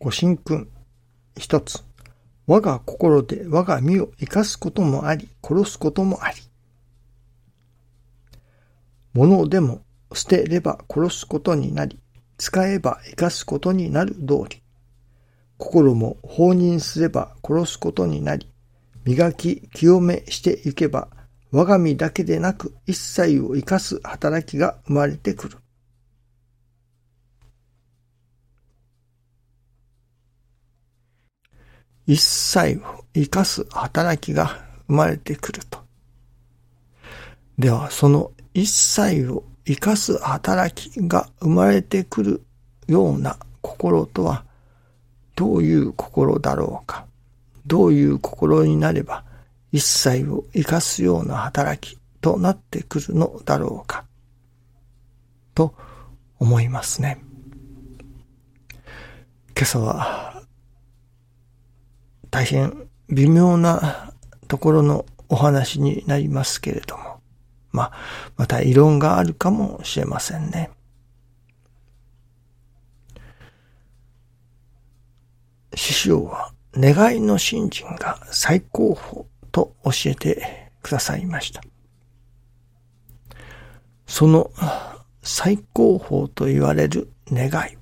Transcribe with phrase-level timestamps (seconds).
[0.00, 0.68] ご神君。
[1.36, 1.82] 一つ。
[2.46, 6.36] 我が心で我が身を生かすこともあり、殺すこともあり。
[9.12, 9.82] 物でも
[10.14, 11.98] 捨てれば殺すことになり、
[12.36, 14.62] 使えば生かすことになる通り。
[15.56, 18.48] 心も放任すれば殺すことになり、
[19.04, 21.08] 磨き清めしていけば、
[21.50, 25.58] 我が身だけでなく一切を生かす働きが生まれてくる。
[32.08, 35.78] 一切を生かす働きが生まれてくると。
[37.58, 42.42] では、その一切を生かす働きが生まれてくる
[42.86, 44.46] ような心とは、
[45.36, 47.04] どういう心だろうか。
[47.66, 49.22] どういう心になれば、
[49.70, 54.06] 一切を生かすような働きとなってくるのだろうか。
[55.54, 55.74] と
[56.38, 57.22] 思いますね。
[59.54, 60.37] 今朝は
[62.38, 64.12] 大変微妙な
[64.46, 67.20] ところのお話になりますけれども、
[67.72, 67.92] まあ、
[68.36, 70.70] また異論があるかもしれませんね。
[75.74, 81.60] 師匠は願いの信心が最高峰と教えてくださいました。
[84.06, 84.52] その
[85.22, 87.76] 最高峰と言われる願い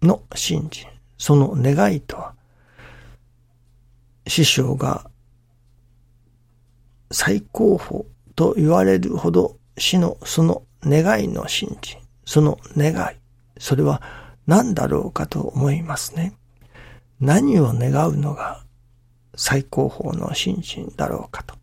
[0.00, 2.34] の信心、その願いとは、
[4.32, 5.10] 師匠が
[7.10, 13.16] 最高峰と言われるほど死のその願いの信心、その願い、
[13.58, 14.00] それは
[14.46, 16.32] 何だろうかと思いますね。
[17.20, 18.64] 何を願うのが
[19.36, 21.54] 最高峰の信心だろうかと。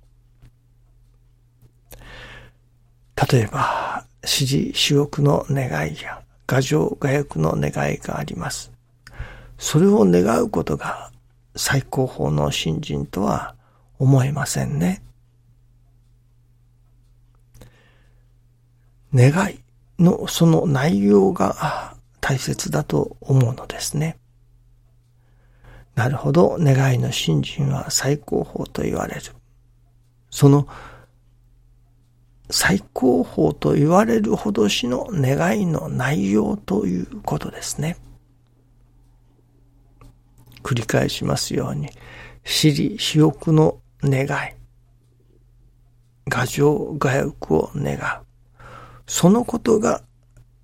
[3.34, 8.72] 例えば、指示主欲の願いや、画情画欲の願いがあります。
[9.58, 11.12] それを願うことが
[11.56, 13.56] 最高峰の信心とは
[13.98, 15.04] 思えませんね。
[19.14, 19.60] 願い
[19.98, 24.18] のその内容が大切だと思うのですね。
[25.96, 29.22] なるほど、願いの信心は最高峰と言われる。
[30.30, 30.68] その
[32.52, 37.98] 最高峰と言われるほどしの願いの内容ということですね。
[40.64, 41.90] 繰り返しますように、
[42.44, 44.54] 私利私欲の願い、
[46.28, 48.00] 画情画欲を願う。
[49.08, 50.02] そのことが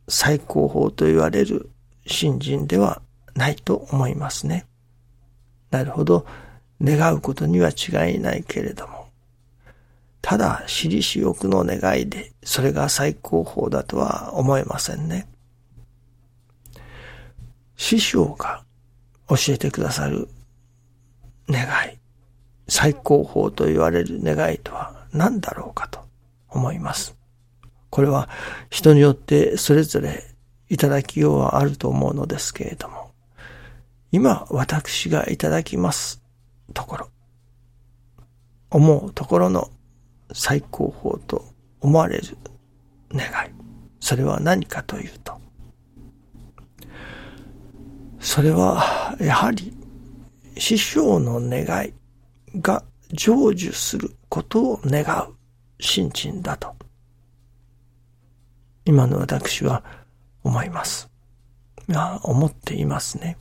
[0.07, 1.72] 最高峰と言われる
[2.05, 3.01] 信心では
[3.35, 4.67] ないと思いますね。
[5.72, 6.25] なるほど、
[6.81, 9.09] 願うことには違いないけれども、
[10.22, 15.28] ただ私利私欲の願いでそれが最高峰だとは思えませんね。
[17.78, 18.65] 師匠が
[19.28, 20.28] 教えてくださる
[21.50, 22.00] 願い、
[22.68, 26.00] 最高峰と言われる願いとは何だろうかと
[26.50, 27.16] 思います。
[27.90, 28.30] これは
[28.69, 30.24] 人によってそれぞれ
[30.69, 33.12] いただきようはあると思うのですけれども、
[34.12, 36.22] 今私がいただきます
[36.74, 37.09] ところ、
[38.69, 39.69] 思うところの
[40.34, 41.46] 最高峰と
[41.81, 42.38] 思われる
[43.14, 43.52] 願い、
[44.00, 45.40] それは何かというと、
[48.19, 49.74] それはやはり
[50.58, 51.94] 師匠の願い
[52.62, 55.34] が成就することを願う
[55.80, 56.09] 心
[56.42, 56.76] だと
[58.86, 59.84] 今の私は
[60.44, 61.09] 思います。
[61.90, 63.36] いや、思っていますね。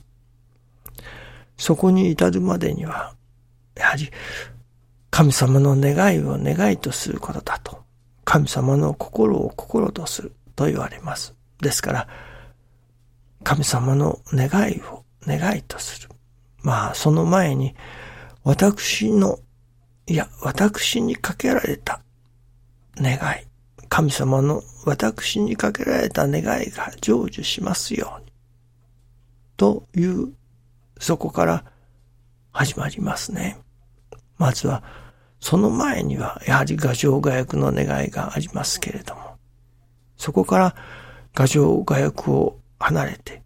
[1.55, 3.13] そこに至るまでには、
[3.75, 4.09] やはり
[5.11, 7.83] 神様の願いを願いとすることだと。
[8.23, 11.35] 神様の心を心とすると言われます。
[11.61, 12.07] ですから、
[13.43, 16.09] 神様の願いを願いとする。
[16.61, 17.75] まあ、その前に、
[18.43, 19.39] 私の、
[20.07, 22.01] いや、私にかけられた
[22.97, 23.19] 願い、
[23.89, 28.31] 神様の私にかけられた願いが成就しますように。
[29.57, 30.33] という、
[30.99, 31.65] そこから
[32.51, 33.57] 始まりますね。
[34.37, 34.83] まずは、
[35.39, 39.37] その前には、やはり画像画欲の願いがありますけれども、
[40.17, 40.75] そこから
[41.33, 43.43] 画像画欲を離れて、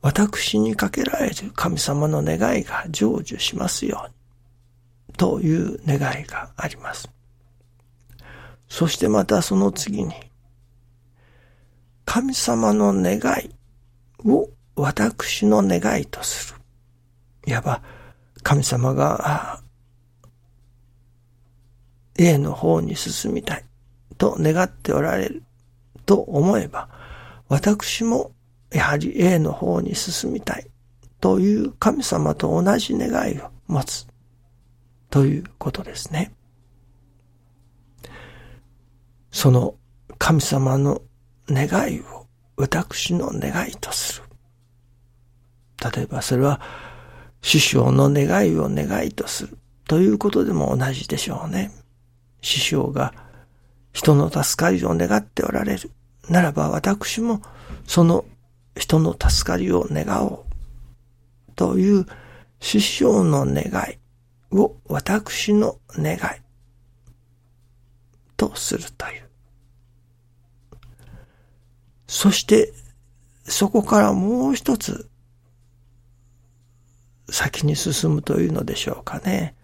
[0.00, 7.10] 私にかけられる神様の願いが成就しますように、という願いがあります。
[8.68, 10.14] そしてまたその次に、
[12.04, 13.54] 神様の願い
[14.28, 16.58] を私の願いとする。
[17.50, 17.82] いわば、
[18.42, 19.60] 神様が、
[22.16, 23.64] A の方に進みたい
[24.16, 25.42] と願っておられる
[26.06, 26.88] と思えば、
[27.48, 28.32] 私も
[28.72, 30.66] やはり A の方に進みたい
[31.20, 34.06] という神様と同じ願いを持つ
[35.10, 36.32] ということですね。
[39.30, 39.74] その
[40.18, 41.02] 神様の
[41.48, 42.26] 願いを
[42.56, 44.24] 私の願いとする。
[45.94, 46.60] 例えばそれは
[47.40, 51.70] 師匠の願いを願いとするということでも同じでしょうね。
[52.42, 53.14] 師匠が
[53.92, 55.90] 人の助かりを願っておられる。
[56.28, 57.40] ならば私も
[57.86, 58.24] その
[58.78, 60.44] 人の助かりを願おう。
[61.56, 62.06] という
[62.60, 63.98] 師匠の願い
[64.56, 66.18] を私の願い
[68.36, 69.28] とするという。
[72.06, 72.72] そして
[73.44, 75.08] そこからもう一つ
[77.30, 79.54] 先に進むというのでしょうかね。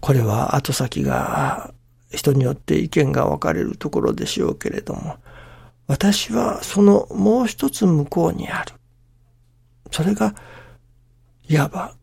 [0.00, 1.72] これは後先が
[2.10, 5.16] 人によって意見が分かれるところでしょうけれども、
[5.90, 8.74] 私はそのもう一つ向こうにある。
[9.90, 10.36] それが、
[11.48, 11.96] いわば、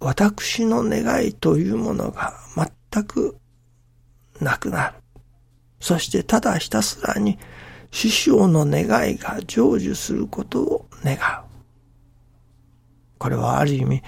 [0.00, 2.34] 私の願いというものが
[2.90, 3.36] 全く
[4.40, 4.94] なくなる。
[5.78, 7.38] そしてただひたすらに
[7.92, 11.18] 師匠の願いが成就することを願う。
[13.18, 14.02] これはある意味、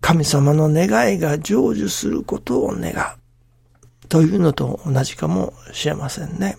[0.00, 4.06] 神様の願いが成就することを願う。
[4.08, 6.56] というのと同じかもしれませんね。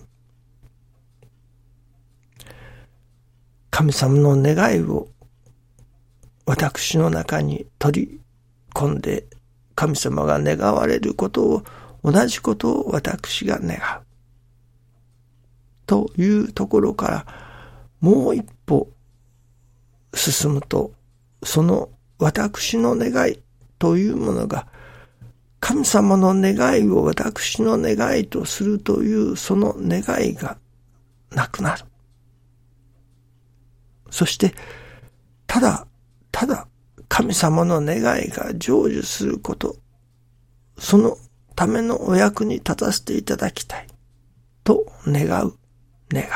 [3.78, 5.06] 神様の願いを
[6.46, 8.20] 私の中に取り
[8.74, 9.28] 込んで
[9.76, 11.62] 神様が願われることを
[12.02, 13.80] 同じことを私が願う。
[15.86, 17.26] というところから
[18.00, 18.88] もう一歩
[20.12, 20.90] 進むと
[21.44, 21.88] その
[22.18, 23.38] 私の願い
[23.78, 24.66] というものが、
[25.60, 30.58] 神様の願いを私の願いとするというその願いが
[31.30, 31.87] なくなる。
[34.10, 34.54] そして、
[35.46, 35.86] ただ、
[36.30, 36.68] ただ
[37.08, 39.76] 神様の願いが成就すること、
[40.78, 41.16] その
[41.56, 43.86] ためのお役に立たせていただきたい
[44.62, 45.54] と願う
[46.10, 46.28] 願い。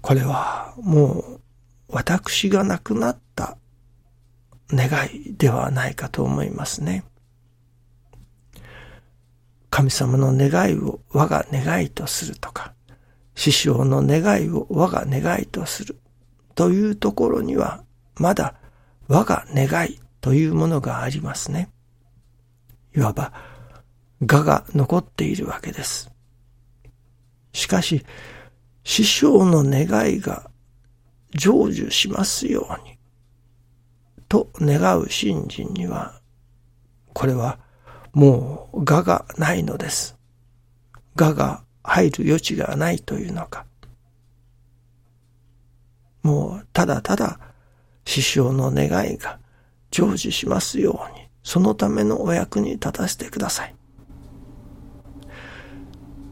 [0.00, 1.40] これはもう
[1.88, 3.58] 私が亡くなった
[4.72, 7.04] 願いではないかと思いますね。
[9.68, 12.74] 神様の願いを我が願いとするとか、
[13.34, 15.98] 師匠の願いを我が願いとする
[16.54, 17.84] というところには、
[18.16, 18.54] まだ
[19.08, 21.70] 我が願いというものがありますね。
[22.94, 23.32] いわば、
[24.20, 26.10] 我が残っているわけです。
[27.52, 28.04] しかし、
[28.84, 30.50] 師匠の願いが
[31.32, 32.98] 成就しますように、
[34.28, 36.20] と願う信心には、
[37.12, 37.58] これは
[38.12, 40.16] もう我がないのです。
[41.16, 43.66] 我が入る余地がないというのか。
[46.22, 47.40] もうただただ
[48.04, 49.40] 師匠の願いが
[49.90, 53.74] 成就しますように、そのためのお役に立たせてください。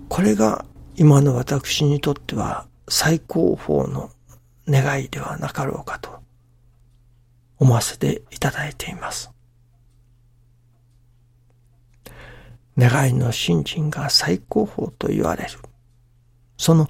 [0.09, 0.65] これが
[0.95, 4.11] 今の私にとっては最高峰の
[4.69, 6.21] 願いではなかろうかと
[7.59, 9.33] 思わせていただいています。
[12.79, 15.51] 願いの信心が最高峰と言われる。
[16.57, 16.89] その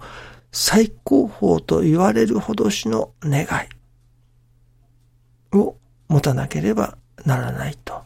[0.53, 3.45] 最高峰と言われるほどしの願
[5.53, 5.77] いを
[6.09, 8.03] 持たなければならないと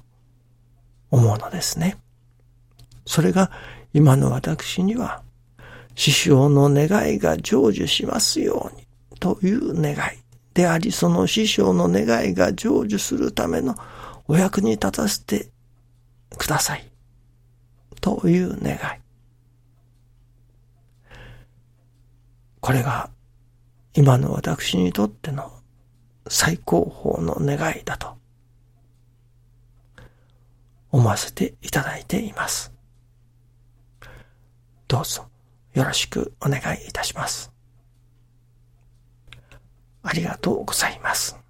[1.11, 1.97] 思うのですね。
[3.05, 3.51] それが
[3.93, 5.23] 今の私には
[5.95, 8.87] 師匠の願いが成就しますように
[9.19, 9.97] という願い
[10.55, 13.75] であり、その師匠の願いが成就するための
[14.29, 15.49] お役に立たせて
[16.37, 16.92] ください。
[18.03, 18.79] という願い。
[22.61, 23.09] これが
[23.95, 25.53] 今の私にとっての
[26.29, 28.17] 最高峰の願いだと
[30.91, 32.73] 思わせていただいています。
[34.89, 35.29] どうぞ
[35.73, 37.53] よろしくお願いいたします。
[40.03, 41.42] ありがとうございます。